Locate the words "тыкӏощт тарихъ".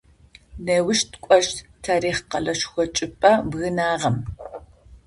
1.11-2.21